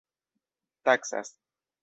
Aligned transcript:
taksas 0.83 1.29